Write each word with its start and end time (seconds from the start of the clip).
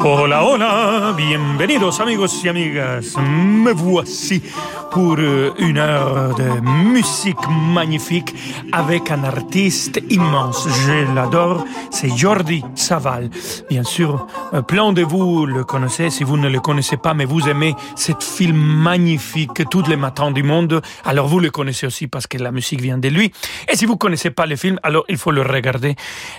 Hola, 0.00 0.44
hola, 0.44 1.12
bienvenidos 1.16 1.98
amigos 1.98 2.44
y 2.44 2.48
amigas. 2.48 3.16
Me 3.18 3.72
voici 3.72 4.40
pour 4.92 5.16
euh, 5.18 5.52
une 5.58 5.78
heure 5.78 6.36
de 6.36 6.60
musique 6.60 7.48
magnifique 7.48 8.32
avec 8.70 9.10
un 9.10 9.24
artiste 9.24 10.00
immense. 10.08 10.68
Je 10.86 11.12
l'adore, 11.14 11.64
c'est 11.90 12.16
Jordi 12.16 12.64
Saval. 12.76 13.28
Bien 13.68 13.82
sûr, 13.82 14.28
euh, 14.54 14.62
plein 14.62 14.92
de 14.92 15.02
vous 15.02 15.46
le 15.46 15.64
connaissez 15.64 16.10
si 16.10 16.22
vous 16.22 16.36
ne 16.36 16.48
le 16.48 16.60
connaissez 16.60 16.96
pas, 16.96 17.12
mais 17.12 17.24
vous 17.24 17.48
aimez 17.48 17.74
cette 17.96 18.22
film 18.22 18.56
magnifique 18.56 19.68
tous 19.68 19.82
les 19.88 19.96
matins 19.96 20.30
du 20.30 20.44
monde. 20.44 20.80
Alors 21.04 21.26
vous 21.26 21.40
le 21.40 21.50
connaissez 21.50 21.86
aussi 21.86 22.06
parce 22.06 22.28
que 22.28 22.38
la 22.38 22.52
musique 22.52 22.80
vient 22.80 22.98
de 22.98 23.08
lui. 23.08 23.32
Et 23.70 23.76
si 23.76 23.84
vous 23.84 23.96
connaissez 23.96 24.30
pas 24.30 24.46
le 24.46 24.54
film, 24.54 24.78
alors 24.84 25.04
il 25.08 25.16
faut 25.16 25.32
le 25.32 25.42
regarder. 25.42 25.96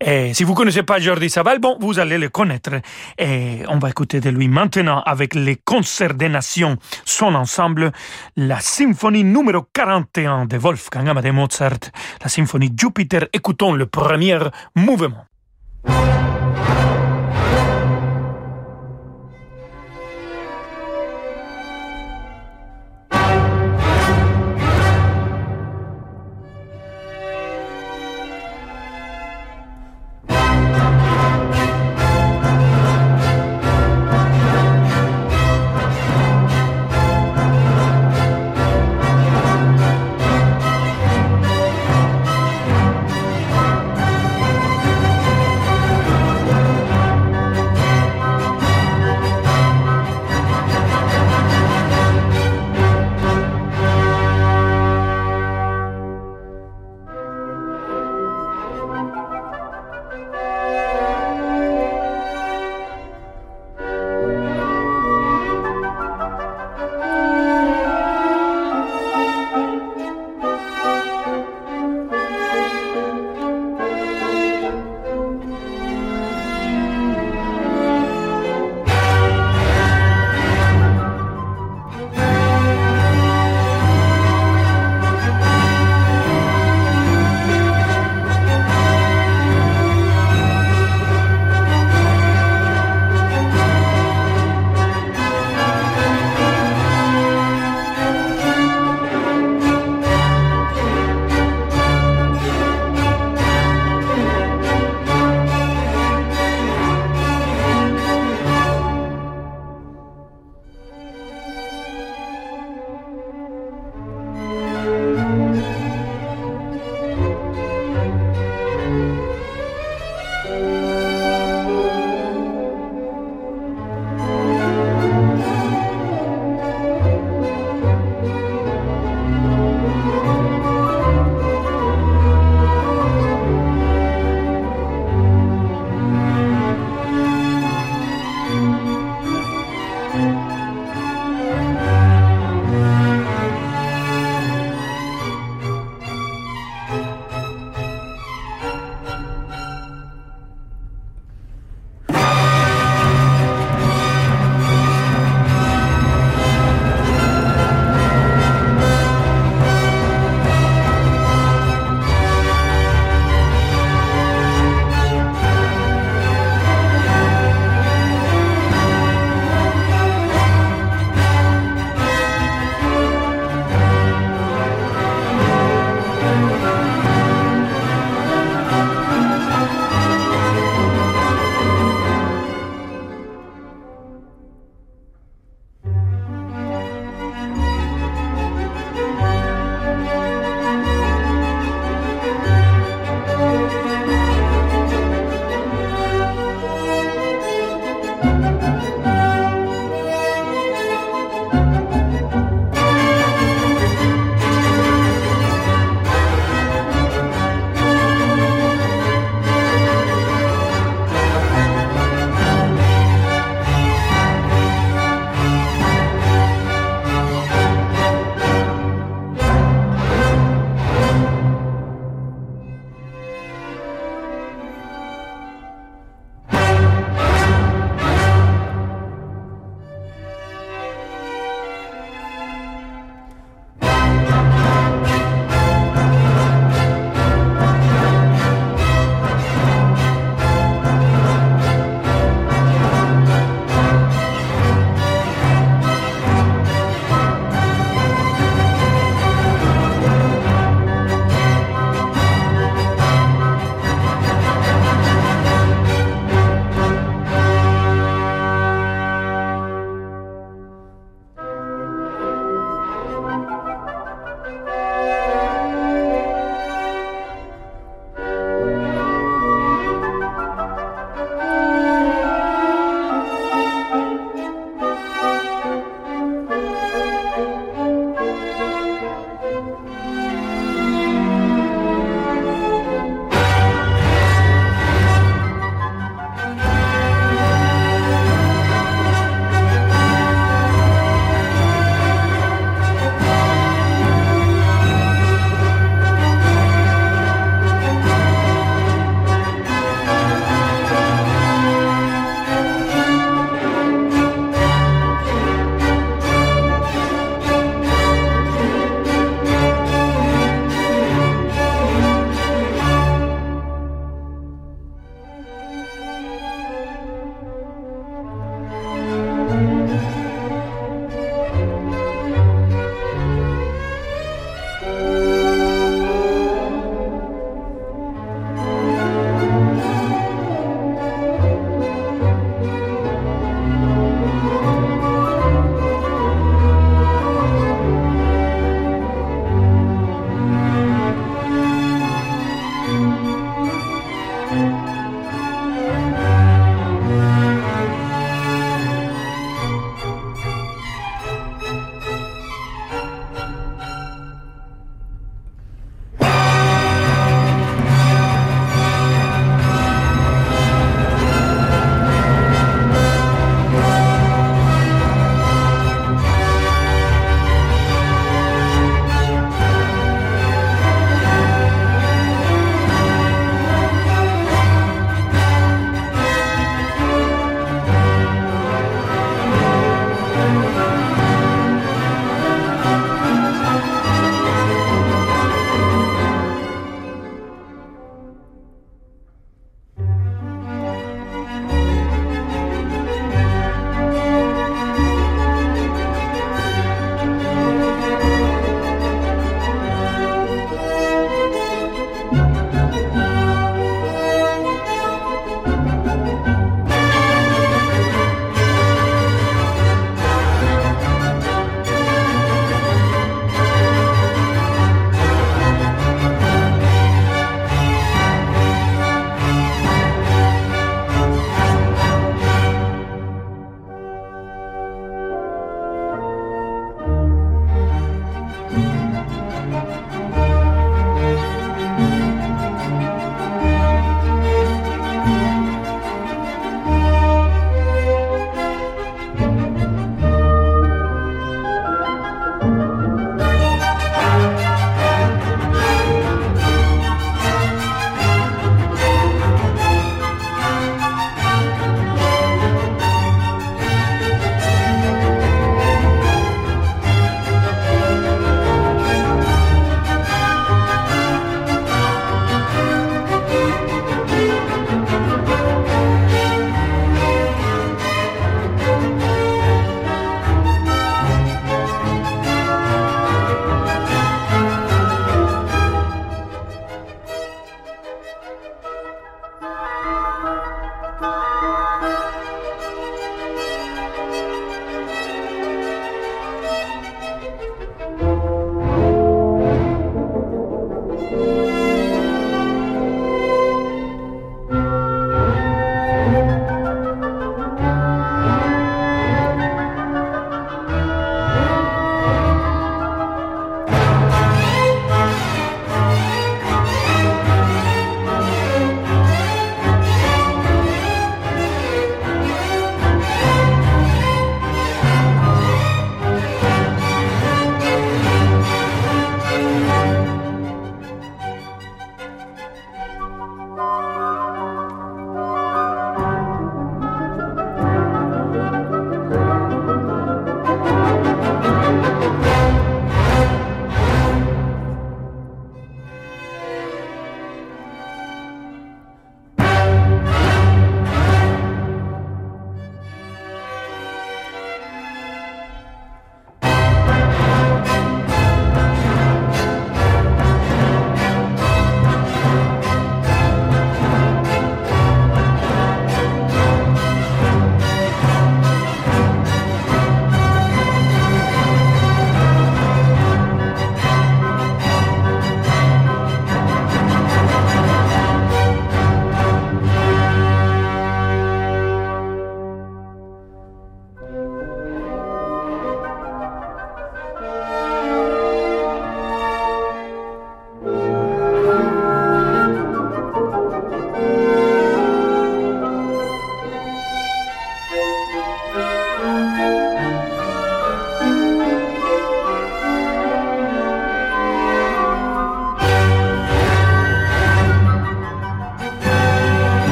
Et 0.00 0.32
si 0.32 0.44
vous 0.44 0.54
connaissez 0.54 0.82
pas 0.82 0.98
Jordi 0.98 1.28
Saval, 1.28 1.58
bon, 1.58 1.76
vous 1.80 1.98
allez 1.98 2.16
le 2.16 2.30
connaître. 2.30 2.70
Et 3.18 3.41
on 3.68 3.78
va 3.78 3.90
écouter 3.90 4.20
de 4.20 4.30
lui 4.30 4.48
maintenant 4.48 5.02
avec 5.06 5.34
les 5.34 5.56
concerts 5.56 6.14
des 6.14 6.28
nations, 6.28 6.76
son 7.04 7.34
ensemble, 7.34 7.92
la 8.36 8.60
symphonie 8.60 9.24
numéro 9.24 9.64
41 9.72 10.46
de 10.46 10.56
Wolfgang 10.56 11.08
Amadeus 11.08 11.32
Mozart, 11.32 11.90
la 12.22 12.28
symphonie 12.28 12.72
Jupiter. 12.76 13.26
Écoutons 13.32 13.72
le 13.72 13.86
premier 13.86 14.38
mouvement. 14.74 15.26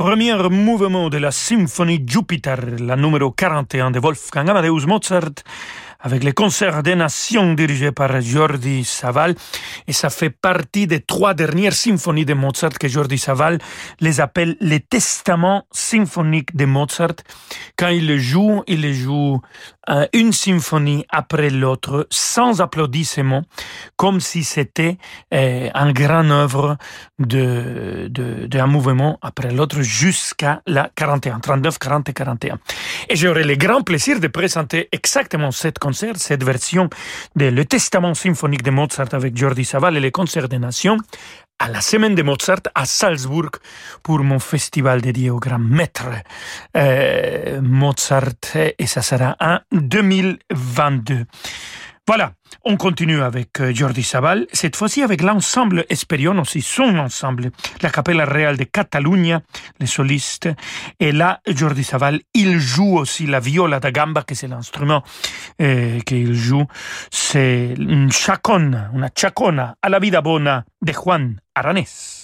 Premier 0.00 0.32
mouvement 0.48 1.10
de 1.10 1.18
la 1.18 1.30
symphonie 1.30 2.02
Jupiter, 2.06 2.56
la 2.78 2.96
numéro 2.96 3.32
41 3.32 3.90
de 3.90 3.98
Wolfgang 4.00 4.48
Amadeus 4.48 4.86
Mozart, 4.86 5.44
avec 6.02 6.24
les 6.24 6.32
concerts 6.32 6.82
des 6.82 6.94
nations 6.94 7.54
dirigés 7.54 7.92
par 7.92 8.20
Jordi 8.20 8.84
Saval. 8.84 9.34
Et 9.86 9.92
ça 9.92 10.10
fait 10.10 10.30
partie 10.30 10.86
des 10.86 11.00
trois 11.00 11.34
dernières 11.34 11.74
symphonies 11.74 12.24
de 12.24 12.34
Mozart 12.34 12.78
que 12.78 12.88
Jordi 12.88 13.18
Saval 13.18 13.58
les 14.00 14.20
appelle 14.20 14.56
les 14.60 14.80
testaments 14.80 15.64
symphoniques 15.70 16.56
de 16.56 16.64
Mozart. 16.64 17.16
Quand 17.76 17.88
il 17.88 18.06
le 18.06 18.18
joue, 18.18 18.62
il 18.66 18.82
le 18.82 18.92
joue 18.92 19.40
euh, 19.88 20.06
une 20.12 20.32
symphonie 20.32 21.04
après 21.08 21.50
l'autre, 21.50 22.06
sans 22.10 22.60
applaudissements, 22.60 23.42
comme 23.96 24.20
si 24.20 24.44
c'était 24.44 24.98
euh, 25.34 25.68
un 25.74 25.92
grand 25.92 26.30
œuvre 26.30 26.76
de, 27.18 28.06
de, 28.08 28.46
d'un 28.46 28.66
mouvement 28.66 29.18
après 29.20 29.50
l'autre 29.50 29.82
jusqu'à 29.82 30.62
la 30.66 30.90
41, 30.94 31.40
39, 31.40 31.78
40 31.78 32.08
et 32.08 32.12
41. 32.12 32.58
Et 33.08 33.16
j'aurai 33.16 33.42
le 33.42 33.56
grand 33.56 33.82
plaisir 33.82 34.20
de 34.20 34.28
présenter 34.28 34.88
exactement 34.92 35.50
cette 35.50 35.78
cette 35.92 36.44
version 36.44 36.88
de 37.36 37.46
Le 37.46 37.64
Testament 37.64 38.14
symphonique 38.14 38.62
de 38.62 38.70
Mozart 38.70 39.12
avec 39.12 39.36
Jordi 39.36 39.64
Saval 39.64 39.96
et 39.96 40.00
les 40.00 40.10
concerts 40.10 40.48
des 40.48 40.58
nations 40.58 40.98
à 41.58 41.68
la 41.68 41.80
semaine 41.82 42.14
de 42.14 42.22
Mozart 42.22 42.62
à 42.74 42.86
Salzbourg 42.86 43.50
pour 44.02 44.20
mon 44.20 44.38
festival 44.38 45.02
dédié 45.02 45.28
au 45.30 45.38
grand 45.38 45.58
maître 45.58 46.08
euh, 46.76 47.60
Mozart 47.60 48.56
et 48.78 48.86
ça 48.86 49.02
sera 49.02 49.36
en 49.40 49.58
2022. 49.72 51.26
Voilà, 52.12 52.32
on 52.64 52.76
continue 52.76 53.22
avec 53.22 53.60
euh, 53.60 53.72
Jordi 53.72 54.02
Sabal, 54.02 54.48
cette 54.52 54.74
fois-ci 54.74 55.00
avec 55.00 55.22
l'ensemble 55.22 55.84
Esperion, 55.90 56.36
aussi 56.40 56.60
son 56.60 56.98
ensemble, 56.98 57.52
la 57.82 57.90
Capella 57.90 58.24
Real 58.24 58.56
de 58.56 58.64
Catalunya, 58.64 59.42
les 59.78 59.86
solistes. 59.86 60.48
Et 60.98 61.12
là, 61.12 61.40
Jordi 61.46 61.84
Sabal, 61.84 62.20
il 62.34 62.58
joue 62.58 62.98
aussi 62.98 63.28
la 63.28 63.38
viola 63.38 63.78
da 63.78 63.92
gamba, 63.92 64.24
que 64.24 64.34
c'est 64.34 64.48
l'instrument 64.48 65.04
euh, 65.62 66.00
qu'il 66.00 66.34
joue. 66.34 66.66
C'est 67.12 67.74
une 67.78 68.10
chacona, 68.10 68.90
una 68.92 69.10
chacona 69.16 69.76
à 69.80 69.88
la 69.88 70.00
vida 70.00 70.20
bona 70.20 70.64
de 70.82 70.92
Juan 70.92 71.36
Aranés. 71.54 72.19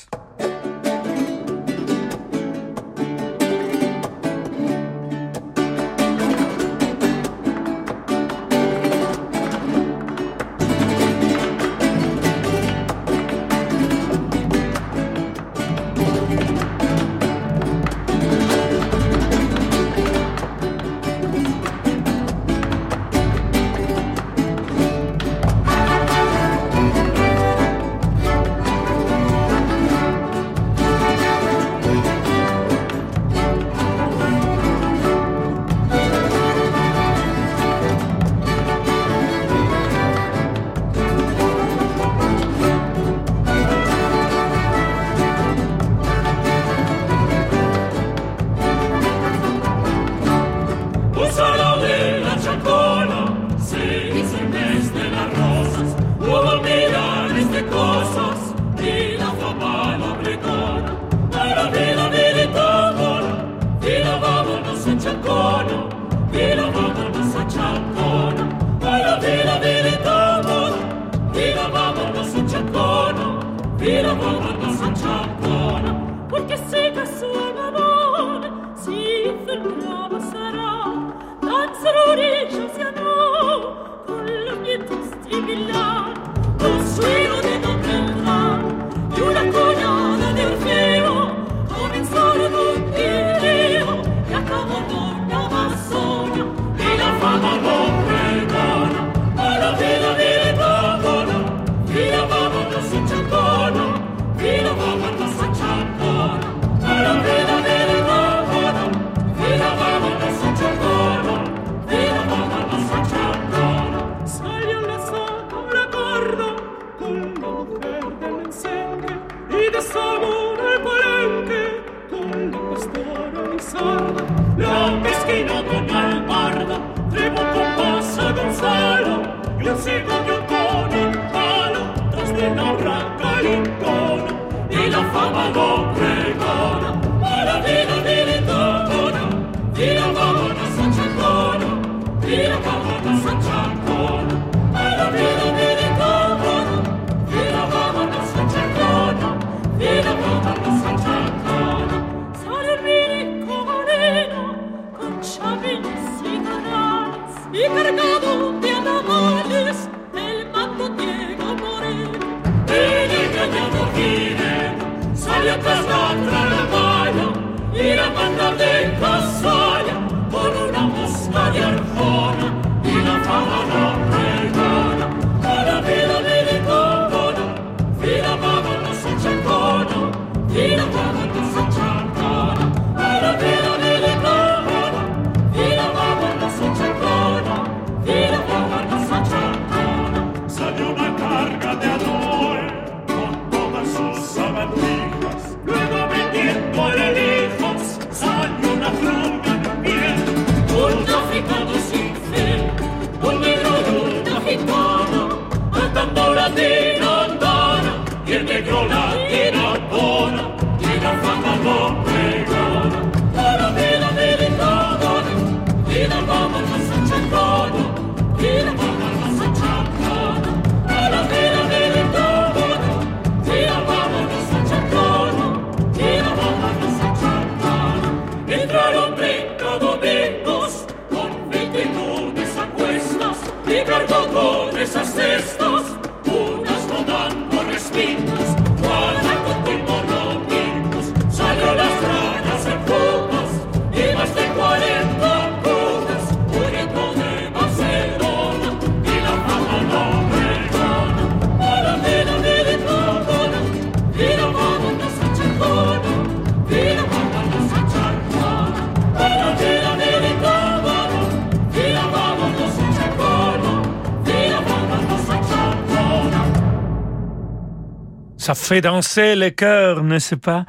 Ça 268.47 268.55
fait 268.55 268.81
danser 268.81 269.35
le 269.35 269.51
cœur, 269.51 270.05
n'est-ce 270.05 270.37
pas? 270.37 270.67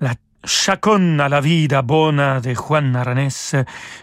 La 0.00 0.14
Chacon 0.44 1.20
à 1.20 1.28
la 1.28 1.40
vida 1.40 1.80
bona 1.80 2.40
de 2.40 2.54
Juan 2.54 2.96
Aranès, 2.96 3.54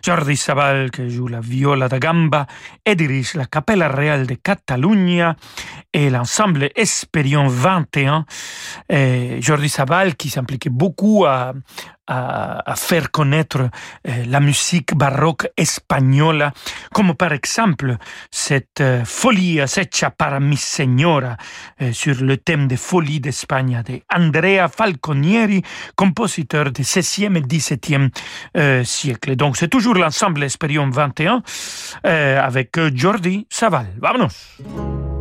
Jordi 0.01 0.37
Sabal 0.37 0.91
qui 0.91 1.09
joue 1.09 1.27
la 1.27 1.41
viola 1.41 1.89
da 1.89 1.99
gamba 1.99 2.47
et 2.85 2.95
dirige 2.95 3.33
la 3.33 3.45
Capella 3.47 3.89
Real 3.89 4.27
de 4.27 4.35
Catalunya 4.35 5.35
et 5.93 6.09
l'ensemble 6.09 6.69
Esperion 6.75 7.47
21. 7.47 8.25
Et 8.89 9.41
Jordi 9.41 9.69
Sabal 9.69 10.15
qui 10.15 10.29
s'impliquait 10.29 10.69
beaucoup 10.69 11.25
à, 11.25 11.53
faire 12.77 13.11
connaître 13.11 13.69
euh, 14.07 14.23
la 14.27 14.39
musique 14.39 14.95
baroque 14.95 15.49
espagnole, 15.57 16.53
comme 16.93 17.13
par 17.15 17.33
exemple 17.33 17.97
cette 18.31 18.79
euh, 18.79 19.03
folie 19.03 19.59
hecha 19.59 20.09
para 20.11 20.39
mi 20.39 20.55
señora 20.55 21.35
euh, 21.81 21.91
sur 21.91 22.15
le 22.23 22.37
thème 22.37 22.69
des 22.69 22.77
folies 22.77 23.19
d'Espagne 23.19 23.83
de 23.85 23.99
Andrea 24.15 24.69
Falconieri, 24.69 25.61
compositeur 25.97 26.71
du 26.71 26.83
16e 26.83 27.35
et 27.35 27.41
17e 27.41 28.85
siècle. 28.85 29.35
Donc 29.35 29.57
c'est 29.57 29.67
toujours 29.67 29.95
l'ensemble 29.95 30.43
Esperion 30.43 30.89
21 30.89 31.43
avec 32.03 32.79
Jordi 32.95 33.45
Saval. 33.49 33.87
Vamonos! 33.99 35.16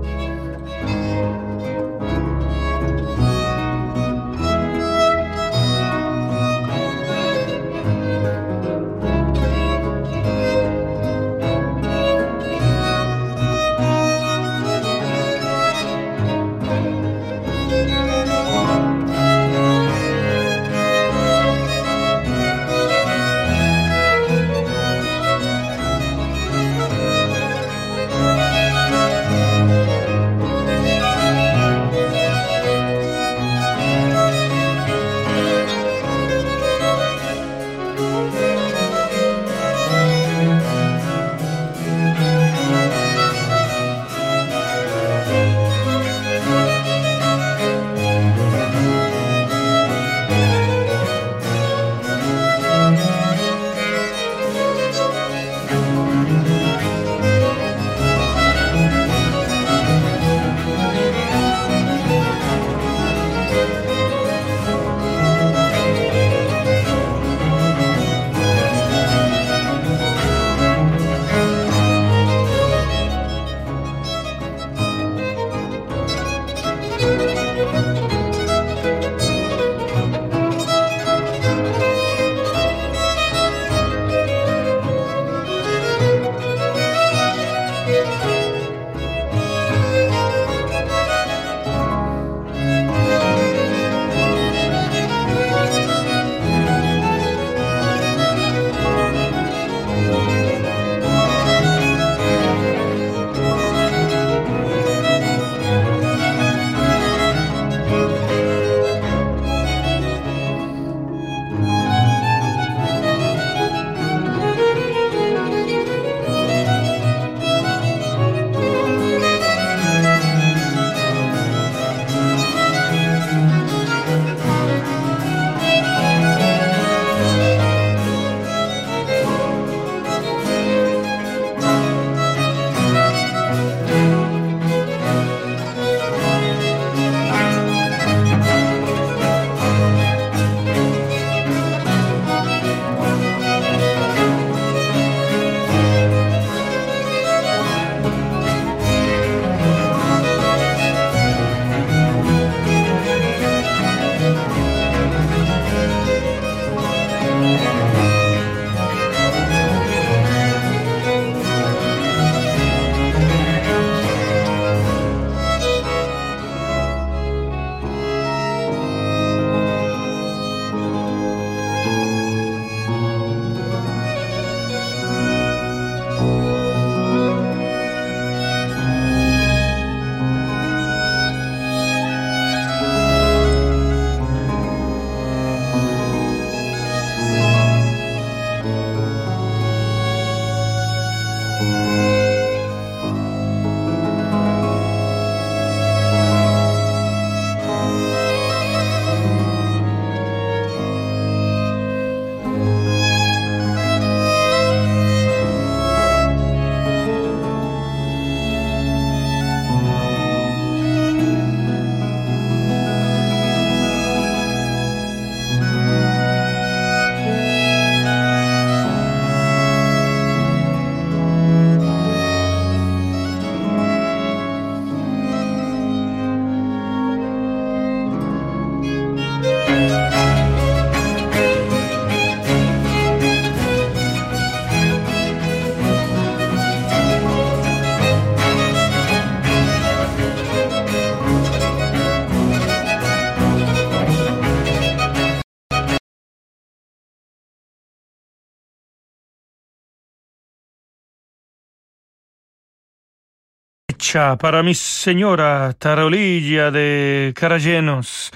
Para 254.16 254.62
mi 254.62 254.74
señora 254.74 255.74
Tarolilla 255.78 256.70
de 256.70 257.34
Caragenos 257.36 258.30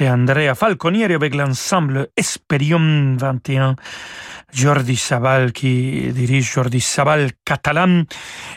de 0.00 0.06
Andrea 0.06 0.54
Falconieri 0.54 1.14
avec 1.14 1.34
l'ensemble 1.34 2.08
Esperion 2.16 3.16
21. 3.18 3.76
Jordi 4.52 4.96
Sabal 4.96 5.52
qui 5.52 6.10
dirige 6.12 6.52
Jordi 6.52 6.80
Sabal 6.80 7.30
catalan. 7.44 8.04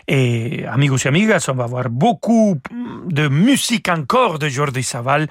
Et 0.08 0.66
amigos 0.68 0.98
et 1.06 1.08
amigas, 1.08 1.46
on 1.50 1.54
va 1.54 1.66
voir 1.66 1.90
beaucoup 1.90 2.58
de 3.06 3.28
musique 3.28 3.90
encore 3.90 4.40
de 4.40 4.48
Jordi 4.48 4.84
Sabal 4.84 5.28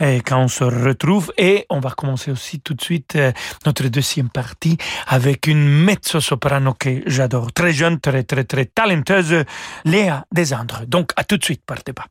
eh, 0.00 0.20
quand 0.24 0.40
on 0.40 0.48
se 0.48 0.64
retrouve. 0.64 1.32
Et 1.36 1.66
on 1.68 1.80
va 1.80 1.90
commencer 1.90 2.30
aussi 2.30 2.60
tout 2.60 2.74
de 2.74 2.82
suite 2.82 3.16
eh, 3.16 3.32
notre 3.66 3.88
deuxième 3.88 4.30
partie 4.30 4.78
avec 5.08 5.46
une 5.46 5.68
mezzo-soprano 5.84 6.74
que 6.74 7.02
j'adore. 7.06 7.52
Très 7.52 7.72
jeune, 7.72 8.00
très 8.00 8.22
très 8.22 8.44
très 8.44 8.64
talenteuse, 8.64 9.44
Léa 9.84 10.24
Desandres. 10.32 10.86
Donc 10.86 11.10
à 11.16 11.24
tout 11.24 11.36
de 11.36 11.44
suite, 11.44 11.62
partez 11.66 11.92
pas. 11.92 12.06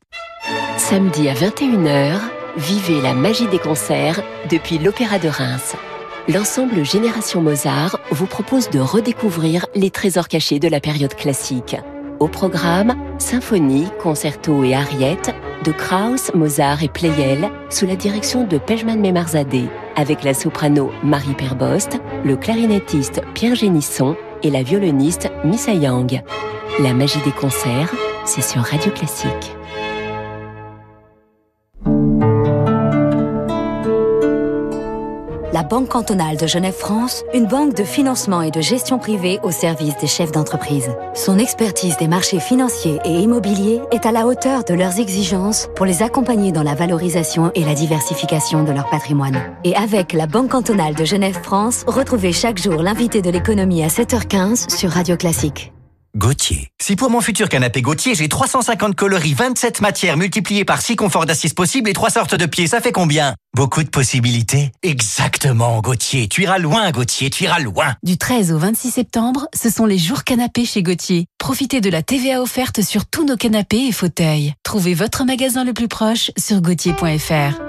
Samedi 0.76 1.28
à 1.28 1.34
21h, 1.34 2.37
vivez 2.58 3.00
la 3.00 3.14
magie 3.14 3.48
des 3.48 3.58
concerts 3.58 4.22
depuis 4.50 4.78
l'Opéra 4.78 5.18
de 5.18 5.28
Reims 5.28 5.74
l'ensemble 6.28 6.84
Génération 6.84 7.40
Mozart 7.40 7.98
vous 8.10 8.26
propose 8.26 8.68
de 8.68 8.78
redécouvrir 8.78 9.66
les 9.74 9.90
trésors 9.90 10.28
cachés 10.28 10.58
de 10.58 10.68
la 10.68 10.80
période 10.80 11.14
classique. 11.14 11.76
Au 12.20 12.28
programme, 12.28 12.94
symphonie, 13.18 13.86
concerto 14.02 14.62
et 14.64 14.74
ariettes 14.74 15.34
de 15.64 15.72
Krauss, 15.72 16.32
Mozart 16.34 16.82
et 16.82 16.88
Pleyel 16.88 17.48
sous 17.70 17.86
la 17.86 17.96
direction 17.96 18.44
de 18.44 18.58
Pejman 18.58 19.00
Memarzadeh 19.00 19.68
avec 19.96 20.22
la 20.22 20.34
soprano 20.34 20.90
Marie 21.02 21.34
Perbost, 21.34 21.98
le 22.24 22.36
clarinettiste 22.36 23.22
Pierre 23.34 23.54
Génisson 23.54 24.16
et 24.42 24.50
la 24.50 24.62
violoniste 24.62 25.30
Missa 25.44 25.72
Yang. 25.72 26.22
La 26.80 26.92
magie 26.92 27.22
des 27.24 27.32
concerts, 27.32 27.92
c'est 28.24 28.42
sur 28.42 28.62
Radio 28.62 28.92
Classique. 28.92 29.57
La 35.58 35.64
Banque 35.64 35.88
cantonale 35.88 36.36
de 36.36 36.46
Genève-France, 36.46 37.24
une 37.34 37.46
banque 37.46 37.74
de 37.74 37.82
financement 37.82 38.42
et 38.42 38.52
de 38.52 38.60
gestion 38.60 39.00
privée 39.00 39.40
au 39.42 39.50
service 39.50 39.96
des 39.96 40.06
chefs 40.06 40.30
d'entreprise. 40.30 40.88
Son 41.14 41.36
expertise 41.36 41.96
des 41.96 42.06
marchés 42.06 42.38
financiers 42.38 43.00
et 43.04 43.10
immobiliers 43.10 43.80
est 43.90 44.06
à 44.06 44.12
la 44.12 44.28
hauteur 44.28 44.62
de 44.62 44.74
leurs 44.74 45.00
exigences 45.00 45.68
pour 45.74 45.84
les 45.84 46.04
accompagner 46.04 46.52
dans 46.52 46.62
la 46.62 46.76
valorisation 46.76 47.50
et 47.56 47.64
la 47.64 47.74
diversification 47.74 48.62
de 48.62 48.70
leur 48.70 48.88
patrimoine. 48.88 49.40
Et 49.64 49.74
avec 49.74 50.12
la 50.12 50.28
Banque 50.28 50.50
cantonale 50.50 50.94
de 50.94 51.04
Genève-France, 51.04 51.82
retrouvez 51.88 52.32
chaque 52.32 52.62
jour 52.62 52.80
l'invité 52.80 53.20
de 53.20 53.30
l'économie 53.30 53.82
à 53.82 53.88
7h15 53.88 54.72
sur 54.72 54.90
Radio 54.90 55.16
Classique. 55.16 55.72
Gauthier. 56.18 56.72
Si 56.82 56.96
pour 56.96 57.10
mon 57.10 57.20
futur 57.20 57.48
canapé 57.48 57.80
Gauthier, 57.80 58.16
j'ai 58.16 58.28
350 58.28 58.96
coloris, 58.96 59.34
27 59.34 59.80
matières 59.80 60.16
multipliées 60.16 60.64
par 60.64 60.82
6 60.82 60.96
conforts 60.96 61.26
d'assises 61.26 61.54
possibles 61.54 61.88
et 61.88 61.92
3 61.92 62.10
sortes 62.10 62.34
de 62.34 62.44
pieds, 62.44 62.66
ça 62.66 62.80
fait 62.80 62.90
combien? 62.90 63.36
Beaucoup 63.54 63.84
de 63.84 63.88
possibilités 63.88 64.72
Exactement, 64.82 65.80
Gauthier. 65.80 66.26
Tu 66.26 66.42
iras 66.42 66.58
loin, 66.58 66.90
Gauthier, 66.90 67.30
tu 67.30 67.44
iras 67.44 67.60
loin. 67.60 67.94
Du 68.02 68.18
13 68.18 68.50
au 68.50 68.58
26 68.58 68.90
septembre, 68.90 69.46
ce 69.54 69.70
sont 69.70 69.86
les 69.86 69.96
jours 69.96 70.24
canapés 70.24 70.64
chez 70.64 70.82
Gauthier. 70.82 71.26
Profitez 71.38 71.80
de 71.80 71.88
la 71.88 72.02
TVA 72.02 72.42
offerte 72.42 72.82
sur 72.82 73.06
tous 73.06 73.24
nos 73.24 73.36
canapés 73.36 73.86
et 73.86 73.92
fauteuils. 73.92 74.54
Trouvez 74.64 74.94
votre 74.94 75.24
magasin 75.24 75.62
le 75.62 75.72
plus 75.72 75.88
proche 75.88 76.32
sur 76.36 76.60
gauthier.fr. 76.60 77.62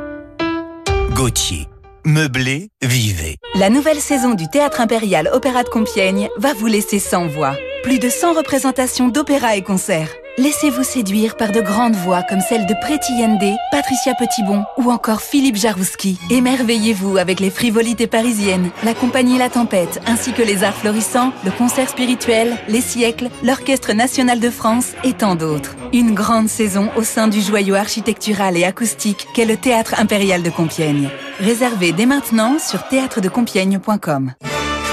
Gauthier. 1.14 1.68
Meublé, 2.04 2.70
vivez. 2.82 3.36
La 3.54 3.70
nouvelle 3.70 4.00
saison 4.00 4.34
du 4.34 4.50
Théâtre 4.50 4.82
Impérial 4.82 5.30
Opéra 5.34 5.64
de 5.64 5.70
Compiègne 5.70 6.30
va 6.38 6.54
vous 6.56 6.66
laisser 6.66 6.98
sans 6.98 7.28
voix. 7.28 7.56
Plus 7.84 8.00
de 8.00 8.10
100 8.10 8.34
représentations 8.34 9.08
d'opéra 9.08 9.56
et 9.56 9.62
concerts. 9.62 10.10
Laissez-vous 10.38 10.84
séduire 10.84 11.38
par 11.38 11.52
de 11.52 11.62
grandes 11.62 11.96
voix 11.96 12.24
comme 12.24 12.42
celle 12.42 12.66
de 12.66 12.74
Preti 12.82 13.14
Yende, 13.14 13.56
Patricia 13.72 14.14
Petitbon 14.16 14.64
ou 14.78 14.92
encore 14.92 15.22
Philippe 15.22 15.56
Jarouski. 15.56 16.20
Émerveillez-vous 16.30 17.18
avec 17.18 17.40
les 17.40 17.50
frivolités 17.50 18.08
parisiennes, 18.08 18.70
la 18.84 18.94
compagnie 18.94 19.38
La 19.38 19.50
Tempête, 19.50 20.02
ainsi 20.08 20.34
que 20.34 20.42
les 20.42 20.64
arts 20.64 20.76
florissants, 20.76 21.32
le 21.46 21.52
concert 21.52 21.90
spirituel, 21.90 22.58
les 22.68 22.82
siècles, 22.82 23.30
l'Orchestre 23.44 23.94
national 23.94 24.40
de 24.40 24.50
France 24.50 24.92
et 25.04 25.14
tant 25.14 25.36
d'autres. 25.36 25.76
Une 25.94 26.14
grande 26.14 26.50
saison 26.50 26.90
au 26.98 27.04
sein 27.04 27.28
du 27.28 27.42
joyau 27.42 27.76
architectural 27.76 28.58
et 28.58 28.66
acoustique 28.66 29.26
qu'est 29.34 29.46
le 29.46 29.58
Théâtre 29.58 29.96
Impérial 30.00 30.44
de 30.44 30.50
Compiègne. 30.50 31.10
Réservez 31.40 31.94
dès 31.94 32.06
maintenant 32.06 32.60
sur 32.60 32.88
théâtredecompiègne.com. 32.90 34.34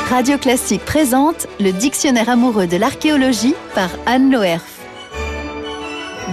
Radio 0.09 0.39
Classique 0.39 0.85
présente 0.85 1.49
le 1.59 1.73
Dictionnaire 1.73 2.29
amoureux 2.29 2.69
de 2.69 2.77
l'archéologie 2.77 3.57
par 3.75 3.89
Anne 4.07 4.31
Loerf. 4.31 4.63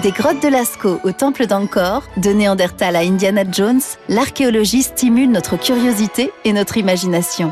Des 0.04 0.12
grottes 0.12 0.44
de 0.44 0.48
Lascaux 0.48 1.00
au 1.04 1.12
temple 1.12 1.48
d'Angkor, 1.48 2.04
de 2.18 2.30
Néandertal 2.30 2.96
à 2.96 3.00
Indiana 3.00 3.42
Jones, 3.52 3.82
l'archéologie 4.10 4.84
stimule 4.84 5.32
notre 5.32 5.58
curiosité 5.58 6.32
et 6.46 6.54
notre 6.54 6.78
imagination. 6.78 7.52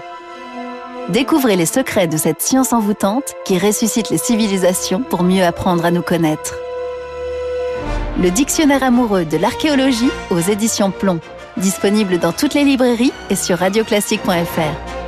Découvrez 1.10 1.56
les 1.56 1.66
secrets 1.66 2.08
de 2.08 2.18
cette 2.18 2.42
science 2.42 2.72
envoûtante 2.72 3.34
qui 3.44 3.58
ressuscite 3.58 4.12
les 4.12 4.20
civilisations 4.20 5.02
pour 5.02 5.24
mieux 5.24 5.44
apprendre 5.44 5.86
à 5.86 5.92
nous 5.92 6.04
connaître. 6.04 6.54
Le 8.22 8.30
Dictionnaire 8.30 8.84
amoureux 8.84 9.26
de 9.26 9.38
l'archéologie 9.38 10.12
aux 10.30 10.40
éditions 10.40 10.92
Plomb, 10.92 11.20
disponible 11.58 12.20
dans 12.20 12.32
toutes 12.32 12.54
les 12.54 12.64
librairies 12.64 13.14
et 13.32 13.36
sur 13.36 13.58
radioclassique.fr. 13.58 15.01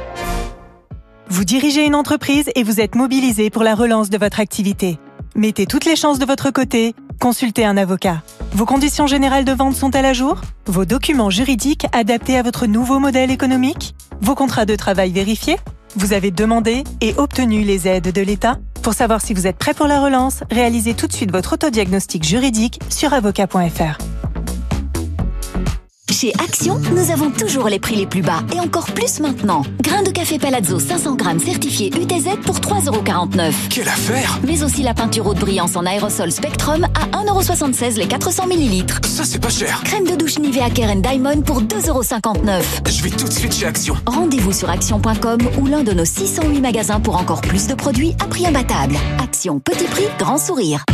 Vous 1.34 1.46
dirigez 1.46 1.84
une 1.84 1.96
entreprise 1.96 2.52
et 2.54 2.62
vous 2.62 2.80
êtes 2.80 2.94
mobilisé 2.94 3.50
pour 3.50 3.64
la 3.64 3.74
relance 3.74 4.12
de 4.12 4.20
votre 4.20 4.40
activité. 4.40 5.00
Mettez 5.34 5.66
toutes 5.66 5.86
les 5.86 5.96
chances 5.96 6.20
de 6.20 6.28
votre 6.28 6.52
côté, 6.52 6.94
consultez 7.20 7.66
un 7.66 7.76
avocat. 7.76 8.22
Vos 8.52 8.68
conditions 8.68 9.08
générales 9.08 9.44
de 9.44 9.52
vente 9.52 9.76
sont-elles 9.76 10.06
à 10.06 10.14
jour? 10.14 10.42
Vos 10.68 10.86
documents 10.86 11.32
juridiques 11.32 11.88
adaptés 11.92 12.38
à 12.38 12.44
votre 12.44 12.68
nouveau 12.68 13.00
modèle 13.00 13.32
économique? 13.32 13.96
Vos 14.22 14.36
contrats 14.36 14.68
de 14.68 14.76
travail 14.76 15.12
vérifiés? 15.12 15.58
Vous 15.96 16.14
avez 16.14 16.30
demandé 16.30 16.84
et 17.02 17.16
obtenu 17.18 17.64
les 17.64 17.88
aides 17.88 18.12
de 18.12 18.22
l'État? 18.22 18.60
Pour 18.84 18.94
savoir 18.94 19.20
si 19.20 19.34
vous 19.34 19.48
êtes 19.48 19.58
prêt 19.58 19.74
pour 19.74 19.88
la 19.88 20.00
relance, 20.00 20.44
réalisez 20.52 20.94
tout 20.94 21.08
de 21.08 21.14
suite 21.14 21.32
votre 21.32 21.54
autodiagnostic 21.54 22.24
juridique 22.24 22.80
sur 22.90 23.12
avocat.fr. 23.12 23.98
Chez 26.14 26.32
Action, 26.44 26.80
nous 26.96 27.10
avons 27.10 27.32
toujours 27.32 27.68
les 27.68 27.80
prix 27.80 27.96
les 27.96 28.06
plus 28.06 28.22
bas 28.22 28.44
et 28.56 28.60
encore 28.60 28.86
plus 28.86 29.20
maintenant. 29.20 29.64
Grains 29.82 30.04
de 30.04 30.12
café 30.12 30.38
Palazzo 30.38 30.78
500 30.78 31.16
grammes 31.16 31.40
certifié 31.40 31.88
UTZ 31.88 32.38
pour 32.46 32.60
3,49€. 32.60 33.52
Quelle 33.72 33.88
affaire 33.88 34.40
Mais 34.46 34.62
aussi 34.64 34.84
la 34.84 34.94
peinture 34.94 35.26
haute 35.26 35.40
brillance 35.40 35.76
en 35.76 35.88
aérosol 35.88 36.32
Spectrum 36.32 36.86
à 36.86 37.18
1,76€ 37.18 37.98
les 37.98 38.06
400 38.06 38.44
ml. 38.48 38.86
Ça 39.08 39.24
c'est 39.26 39.42
pas 39.42 39.50
cher. 39.50 39.82
Crème 39.86 40.06
de 40.06 40.16
douche 40.16 40.38
Nivea 40.38 40.70
Keren 40.70 41.02
Diamond 41.02 41.42
pour 41.42 41.64
2,59€. 41.64 42.62
Je 42.92 43.04
vais 43.04 43.10
tout 43.10 43.28
de 43.28 43.34
suite 43.34 43.56
chez 43.56 43.66
Action. 43.66 43.96
Rendez-vous 44.06 44.54
sur 44.54 44.70
action.com 44.70 45.40
ou 45.60 45.66
l'un 45.66 45.84
de 45.84 45.94
nos 45.94 46.06
608 46.06 46.62
magasins 46.62 47.00
pour 47.00 47.18
encore 47.18 47.42
plus 47.42 47.66
de 47.66 47.74
produits 47.74 48.14
à 48.24 48.26
prix 48.26 48.46
imbattable. 48.46 48.96
Action, 49.24 49.60
petit 49.60 49.86
prix, 49.86 50.06
grand 50.20 50.38
sourire. 50.38 50.86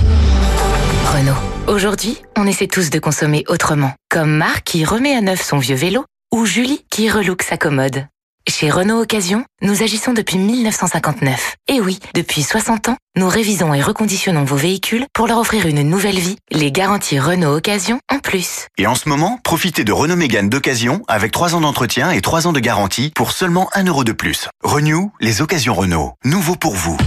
Renault. 1.13 1.33
Aujourd'hui, 1.67 2.17
on 2.37 2.47
essaie 2.47 2.67
tous 2.67 2.89
de 2.89 2.99
consommer 2.99 3.43
autrement. 3.47 3.93
Comme 4.09 4.31
Marc 4.31 4.63
qui 4.63 4.85
remet 4.85 5.15
à 5.15 5.21
neuf 5.21 5.41
son 5.41 5.57
vieux 5.57 5.75
vélo 5.75 6.05
ou 6.31 6.45
Julie 6.45 6.83
qui 6.89 7.09
relook 7.09 7.41
sa 7.43 7.57
commode. 7.57 8.05
Chez 8.47 8.71
Renault 8.71 9.01
Occasion, 9.01 9.45
nous 9.61 9.83
agissons 9.83 10.13
depuis 10.13 10.39
1959. 10.39 11.55
Et 11.67 11.81
oui, 11.81 11.99
depuis 12.15 12.41
60 12.41 12.89
ans, 12.89 12.97
nous 13.15 13.27
révisons 13.27 13.73
et 13.73 13.81
reconditionnons 13.81 14.43
vos 14.43 14.55
véhicules 14.55 15.05
pour 15.13 15.27
leur 15.27 15.37
offrir 15.37 15.67
une 15.67 15.83
nouvelle 15.83 16.17
vie. 16.17 16.37
Les 16.49 16.71
garanties 16.71 17.19
Renault 17.19 17.55
Occasion 17.55 17.99
en 18.11 18.17
plus. 18.17 18.67
Et 18.77 18.87
en 18.87 18.95
ce 18.95 19.07
moment, 19.07 19.39
profitez 19.43 19.83
de 19.83 19.91
Renault 19.91 20.15
Mégane 20.15 20.49
d'occasion 20.49 21.03
avec 21.07 21.31
3 21.31 21.53
ans 21.53 21.61
d'entretien 21.61 22.11
et 22.11 22.21
3 22.21 22.47
ans 22.47 22.53
de 22.53 22.59
garantie 22.59 23.11
pour 23.13 23.31
seulement 23.31 23.69
1 23.73 23.83
euro 23.85 24.03
de 24.03 24.13
plus. 24.13 24.47
Renew, 24.63 25.11
les 25.19 25.41
occasions 25.41 25.75
Renault. 25.75 26.13
Nouveau 26.25 26.55
pour 26.55 26.73
vous. 26.73 26.97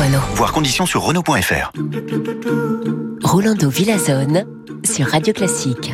Renault. 0.00 0.22
Voir 0.34 0.52
conditions 0.52 0.86
sur 0.86 1.02
Renault.fr. 1.02 1.72
Rolando 3.22 3.68
Villazone 3.68 4.46
sur 4.82 5.06
Radio 5.08 5.34
Classique. 5.34 5.92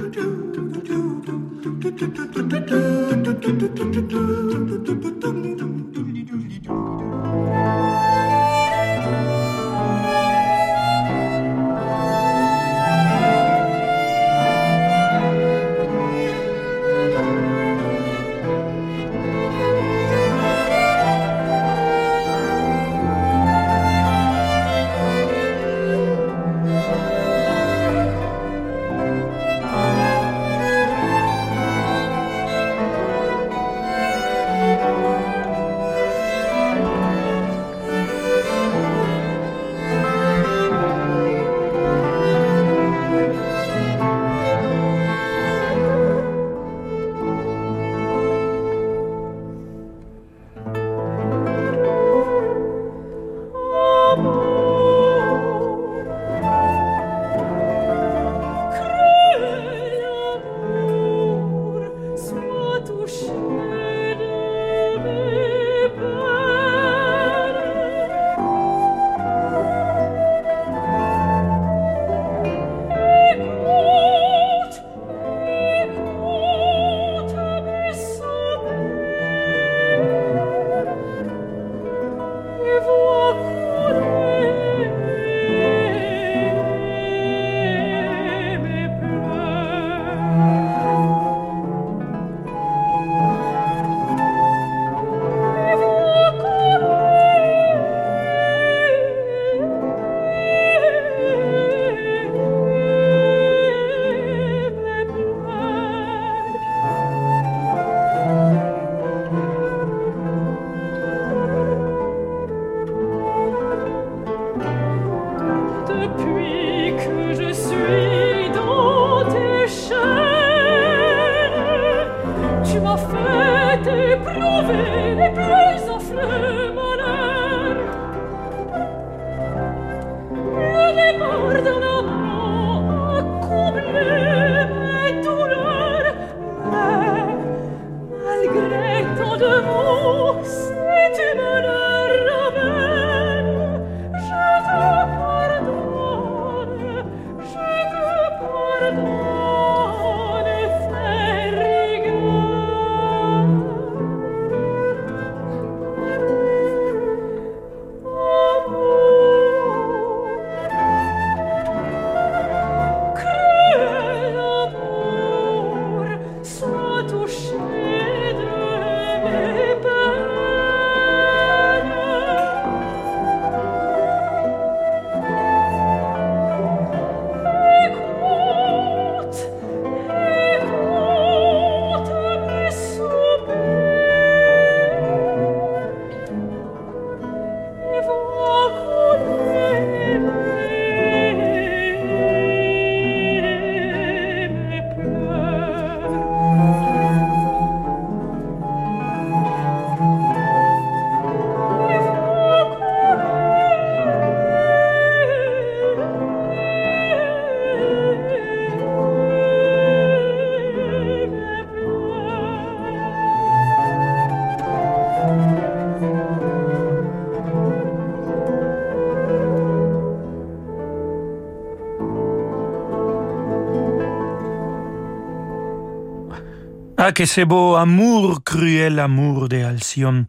Que 227.17 227.25
c'est 227.25 227.47
beau, 227.47 227.77
amour, 227.77 228.45
cruel 228.45 228.99
amour 228.99 229.49
de 229.49 229.57
Alcyone. 229.65 230.27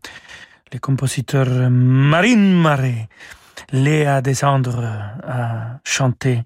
Le 0.71 0.79
compositeur 0.79 1.69
Marine 1.69 2.53
Marais, 2.53 3.09
Léa 3.73 4.21
Desandre 4.21 4.85
a 5.27 5.79
chanté 5.83 6.43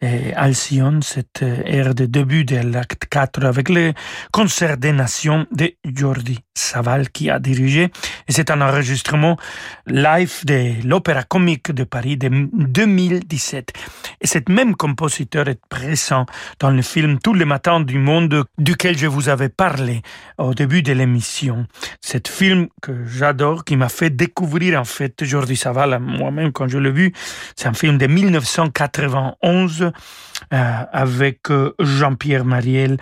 Alcyone, 0.00 1.02
cette 1.02 1.42
air 1.42 1.94
de 1.94 2.06
début 2.06 2.46
de 2.46 2.56
l'acte 2.56 3.01
4 3.12 3.44
avec 3.44 3.68
le 3.68 3.92
concert 4.32 4.78
des 4.78 4.92
nations 4.92 5.46
de 5.52 5.70
Jordi 5.84 6.38
Saval 6.54 7.10
qui 7.10 7.28
a 7.28 7.38
dirigé. 7.38 7.90
Et 8.26 8.32
c'est 8.32 8.50
un 8.50 8.62
enregistrement 8.62 9.36
live 9.86 10.46
de 10.46 10.86
l'Opéra 10.88 11.22
Comique 11.22 11.72
de 11.72 11.84
Paris 11.84 12.16
de 12.16 12.30
2017. 12.52 13.72
Et 14.22 14.26
cet 14.26 14.48
même 14.48 14.74
compositeur 14.74 15.48
est 15.48 15.60
présent 15.68 16.24
dans 16.58 16.70
le 16.70 16.80
film 16.80 17.18
Tous 17.18 17.34
les 17.34 17.44
matins 17.44 17.80
du 17.80 17.98
monde 17.98 18.44
duquel 18.56 18.96
je 18.96 19.06
vous 19.06 19.28
avais 19.28 19.50
parlé 19.50 20.00
au 20.38 20.54
début 20.54 20.82
de 20.82 20.94
l'émission. 20.94 21.66
Cet 22.00 22.28
film 22.28 22.68
que 22.80 23.04
j'adore, 23.04 23.64
qui 23.64 23.76
m'a 23.76 23.90
fait 23.90 24.08
découvrir 24.08 24.80
en 24.80 24.84
fait 24.84 25.22
Jordi 25.22 25.56
Saval 25.56 25.98
moi-même 26.00 26.52
quand 26.52 26.68
je 26.68 26.78
l'ai 26.78 26.90
vu. 26.90 27.12
C'est 27.56 27.68
un 27.68 27.74
film 27.74 27.98
de 27.98 28.06
1991 28.06 29.92
euh, 30.52 30.82
avec 30.92 31.50
euh, 31.50 31.74
Jean-Pierre 31.78 32.44
Mariel, 32.44 32.98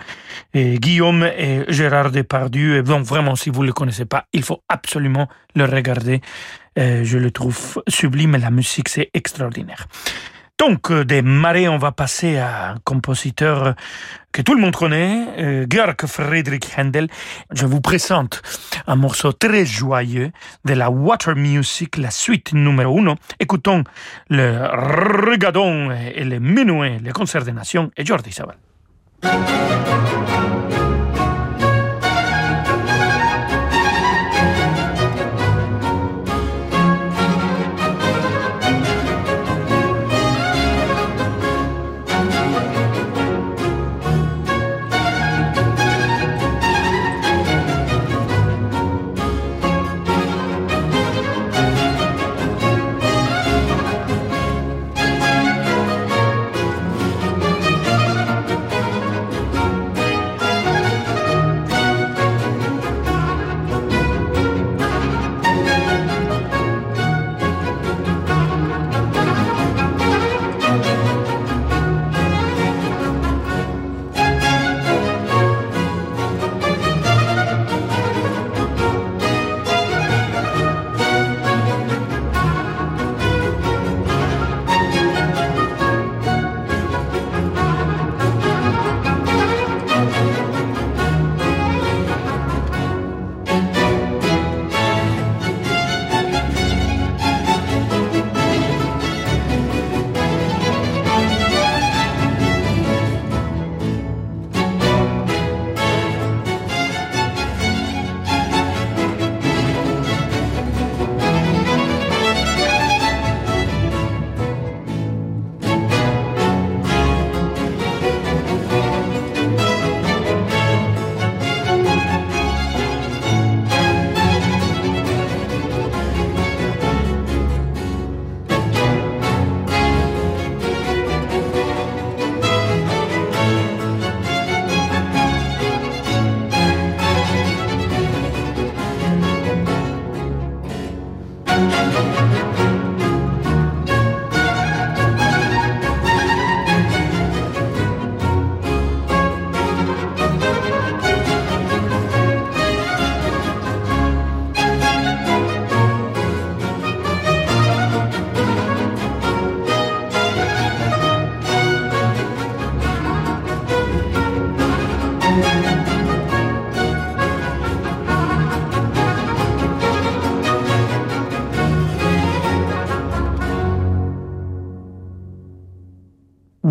et 0.53 0.79
Guillaume 0.79 1.23
et 1.23 1.63
Gérard 1.67 2.11
Depardieu. 2.11 2.77
Et 2.77 2.83
donc 2.83 3.05
vraiment, 3.05 3.35
si 3.35 3.49
vous 3.49 3.61
ne 3.61 3.67
le 3.67 3.73
connaissez 3.73 4.05
pas, 4.05 4.25
il 4.33 4.43
faut 4.43 4.61
absolument 4.69 5.27
le 5.55 5.65
regarder. 5.65 6.21
Euh, 6.79 7.03
je 7.03 7.17
le 7.17 7.31
trouve 7.31 7.81
sublime 7.87 8.35
et 8.35 8.39
la 8.39 8.51
musique, 8.51 8.89
c'est 8.89 9.09
extraordinaire. 9.13 9.87
Donc, 10.61 10.91
des 10.91 11.23
marées, 11.23 11.67
on 11.67 11.79
va 11.79 11.91
passer 11.91 12.37
à 12.37 12.73
un 12.73 12.75
compositeur 12.83 13.73
que 14.31 14.43
tout 14.43 14.53
le 14.53 14.61
monde 14.61 14.75
connaît, 14.75 15.25
euh, 15.39 15.65
Georg 15.67 15.95
Friedrich 16.05 16.67
Händel. 16.77 17.07
Je 17.51 17.65
vous 17.65 17.81
présente 17.81 18.43
un 18.85 18.95
morceau 18.95 19.31
très 19.33 19.65
joyeux 19.65 20.31
de 20.63 20.73
la 20.75 20.91
Water 20.91 21.35
Music, 21.35 21.97
la 21.97 22.11
suite 22.11 22.53
numéro 22.53 22.99
1. 22.99 23.15
Écoutons 23.39 23.83
le 24.29 24.67
Regadon 25.25 25.89
et 25.91 26.23
le 26.23 26.37
Minuet, 26.39 26.99
le 27.03 27.11
concert 27.11 27.43
des 27.43 27.53
nations 27.53 27.89
et 27.97 28.05
Jordi 28.05 28.31
Saval. 29.23 30.10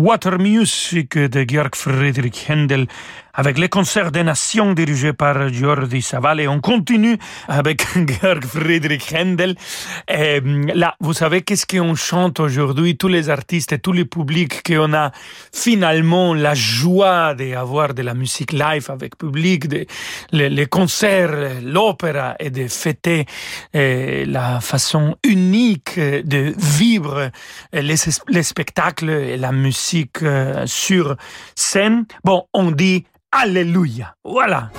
Water 0.01 0.39
Music 0.39 1.29
de 1.29 1.45
Georg 1.45 1.75
Friedrich 1.75 2.47
Händel 2.47 2.87
avec 3.33 3.57
les 3.57 3.69
concerts 3.69 4.11
des 4.11 4.23
nations 4.23 4.73
dirigés 4.73 5.13
par 5.13 5.49
Jordi 5.49 6.01
Savale. 6.01 6.47
On 6.47 6.59
continue 6.59 7.17
avec 7.47 7.83
Georg 8.21 8.43
Friedrich 8.45 9.11
Händel. 9.13 9.55
Et 10.07 10.41
là, 10.73 10.95
vous 10.99 11.13
savez 11.13 11.41
qu'est-ce 11.41 11.65
qu'on 11.65 11.95
chante 11.95 12.39
aujourd'hui, 12.39 12.97
tous 12.97 13.07
les 13.07 13.29
artistes 13.29 13.71
et 13.73 13.79
tous 13.79 13.93
les 13.93 14.05
publics, 14.05 14.63
qu'on 14.63 14.93
a 14.93 15.11
finalement 15.53 16.33
la 16.33 16.53
joie 16.53 17.33
d'avoir 17.35 17.93
de 17.93 18.01
la 18.01 18.13
musique 18.13 18.51
live 18.51 18.89
avec 18.89 19.17
public, 19.17 19.67
de, 19.67 19.85
les, 20.31 20.65
concerts, 20.67 21.61
l'opéra 21.63 22.35
et 22.39 22.49
de 22.49 22.67
fêter 22.67 23.25
eh, 23.73 24.25
la 24.25 24.59
façon 24.61 25.15
unique 25.23 25.99
de 25.99 26.53
vivre 26.57 27.31
les, 27.73 27.95
les 28.27 28.43
spectacles 28.43 29.09
et 29.09 29.37
la 29.37 29.51
musique 29.51 30.21
euh, 30.23 30.65
sur 30.65 31.15
scène. 31.55 32.05
Bon, 32.23 32.43
on 32.53 32.71
dit 32.71 33.05
Alléluia. 33.33 34.15
Voilà. 34.25 34.71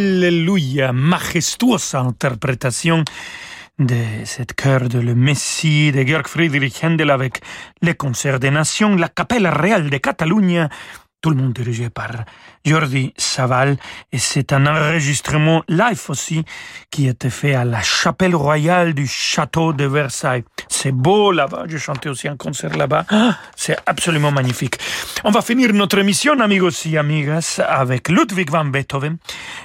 Alléluia, 0.00 0.92
majestuosa 0.94 2.00
interprétation 2.00 3.04
de 3.78 4.24
cette 4.24 4.54
chœur 4.54 4.88
de 4.88 4.98
le 4.98 5.14
Messie 5.14 5.92
de 5.92 6.06
Georg 6.06 6.26
Friedrich 6.26 6.82
Händel 6.82 7.10
avec 7.10 7.42
les 7.82 7.94
concerts 7.94 8.40
des 8.40 8.50
nations, 8.50 8.96
la 8.96 9.10
Capella 9.10 9.50
Real 9.50 9.90
de 9.90 9.98
Catalunya, 9.98 10.70
tout 11.20 11.30
le 11.30 11.36
monde 11.36 11.52
dirigé 11.52 11.90
par 11.90 12.10
Jordi 12.64 13.12
Saval. 13.16 13.76
Et 14.12 14.18
c'est 14.18 14.52
un 14.52 14.66
enregistrement 14.66 15.62
live 15.68 16.02
aussi 16.08 16.44
qui 16.90 17.08
été 17.08 17.30
fait 17.30 17.54
à 17.54 17.64
la 17.64 17.82
chapelle 17.82 18.34
royale 18.34 18.94
du 18.94 19.06
château 19.06 19.72
de 19.72 19.84
Versailles. 19.84 20.44
C'est 20.68 20.92
beau 20.92 21.32
là-bas. 21.32 21.64
J'ai 21.68 21.78
chanté 21.78 22.08
aussi 22.08 22.28
un 22.28 22.36
concert 22.36 22.76
là-bas. 22.76 23.04
Ah, 23.10 23.36
c'est 23.56 23.76
absolument 23.86 24.32
magnifique. 24.32 24.78
On 25.24 25.30
va 25.30 25.42
finir 25.42 25.72
notre 25.72 25.98
émission, 25.98 26.38
amigos 26.40 26.86
et 26.86 26.96
amigas, 26.96 27.60
avec 27.66 28.08
Ludwig 28.08 28.50
van 28.50 28.64
Beethoven. 28.64 29.18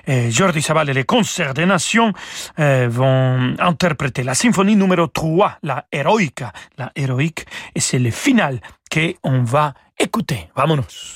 Et 0.08 0.32
Jordi 0.32 0.62
Saval 0.62 0.90
et 0.90 0.94
les 0.94 1.06
concerts 1.06 1.54
des 1.54 1.66
nations 1.66 2.14
euh, 2.60 2.88
vont 2.90 3.56
interpréter 3.60 4.24
la 4.24 4.34
symphonie 4.34 4.76
numéro 4.76 5.08
3, 5.08 5.60
la 5.64 5.86
héroïque, 5.92 6.44
la 6.78 6.92
héroïque. 6.96 7.46
Et 7.76 7.80
c'est 7.80 8.00
le 8.00 8.12
final 8.12 8.60
qu'on 8.92 9.44
va 9.44 9.74
écouter. 10.00 10.50
Vámonos. 10.56 11.16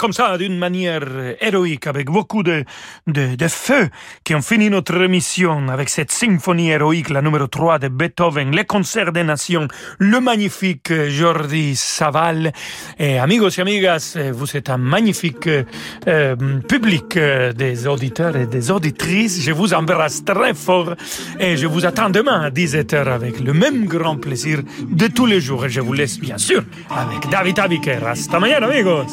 Comme 0.00 0.12
ça, 0.14 0.38
d'une 0.38 0.56
manière 0.56 1.04
héroïque, 1.42 1.86
avec 1.86 2.08
beaucoup 2.08 2.42
de, 2.42 2.64
de, 3.06 3.34
de 3.34 3.48
feu, 3.48 3.90
qu'on 4.26 4.40
finit 4.40 4.70
notre 4.70 4.98
émission 5.02 5.68
avec 5.68 5.90
cette 5.90 6.10
symphonie 6.10 6.70
héroïque, 6.70 7.10
la 7.10 7.20
numéro 7.20 7.46
3 7.46 7.78
de 7.78 7.88
Beethoven, 7.88 8.56
les 8.56 8.64
concerts 8.64 9.12
des 9.12 9.24
nations, 9.24 9.68
le 9.98 10.20
magnifique 10.20 10.90
Jordi 11.08 11.76
Saval. 11.76 12.52
Et 12.98 13.18
amigos 13.18 13.50
et 13.50 13.60
amigas, 13.60 14.16
vous 14.32 14.56
êtes 14.56 14.70
un 14.70 14.78
magnifique 14.78 15.48
euh, 16.08 16.36
public 16.66 17.18
euh, 17.18 17.52
des 17.52 17.86
auditeurs 17.86 18.36
et 18.36 18.46
des 18.46 18.70
auditrices. 18.70 19.42
Je 19.42 19.52
vous 19.52 19.74
embrasse 19.74 20.24
très 20.24 20.54
fort 20.54 20.94
et 21.38 21.58
je 21.58 21.66
vous 21.66 21.84
attends 21.84 22.08
demain 22.08 22.40
à 22.40 22.50
17h 22.50 23.06
avec 23.12 23.38
le 23.38 23.52
même 23.52 23.84
grand 23.84 24.16
plaisir 24.16 24.62
de 24.88 25.08
tous 25.08 25.26
les 25.26 25.42
jours. 25.42 25.66
Et 25.66 25.68
je 25.68 25.82
vous 25.82 25.92
laisse 25.92 26.18
bien 26.18 26.38
sûr 26.38 26.62
avec 26.88 27.28
David 27.30 27.58
Abiker. 27.58 27.98
Hasta 28.06 28.40
mañana, 28.40 28.66
amigos. 28.66 29.04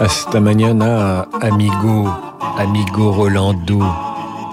Hasta 0.00 0.40
mañana, 0.40 1.26
amigo, 1.40 2.08
amigo 2.58 3.12
Rolando, 3.12 3.80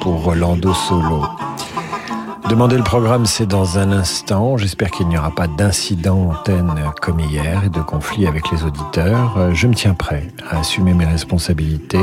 pour 0.02 0.24
Rolando 0.24 0.74
Solo. 0.74 1.28
Demandez 2.50 2.78
le 2.78 2.84
programme, 2.84 3.26
c'est 3.26 3.48
dans 3.48 3.80
un 3.80 3.92
instant. 3.92 4.58
J'espère 4.58 4.92
qu'il 4.92 5.08
n'y 5.08 5.18
aura 5.18 5.32
pas 5.32 5.48
d'incident 5.48 6.30
antenne 6.30 6.74
comme 7.02 7.20
hier 7.20 7.64
et 7.66 7.70
de 7.70 7.82
conflit 7.82 8.28
avec 8.28 8.52
les 8.52 8.64
auditeurs. 8.64 9.54
Je 9.54 9.68
me 9.68 9.74
tiens 9.74 9.96
prêt 9.96 10.32
à 10.50 10.60
assumer 10.60 10.94
mes 10.94 11.06
responsabilités 11.06 11.98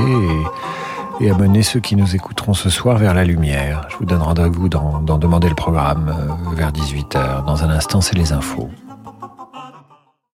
et, 1.21 1.31
à 1.31 1.35
mener 1.35 1.63
ceux 1.63 1.79
qui 1.79 1.95
nous 1.95 2.17
écouteront 2.17 2.55
ce 2.55 2.71
soir 2.71 2.99
vers 2.99 3.15
la 3.15 3.25
lumière. 3.25 3.87
Je 3.91 3.97
vous 3.99 4.05
donne 4.05 4.23
rendez-vous 4.23 4.69
dans, 4.69 5.01
dans 5.01 5.19
Demander 5.19 5.49
le 5.49 5.55
programme 5.55 6.09
euh, 6.09 6.55
vers 6.57 6.73
18h. 6.73 7.45
Dans 7.47 7.63
un 7.63 7.71
instant, 7.71 8.01
c'est 8.01 8.17
les 8.17 8.33
infos. 8.33 8.69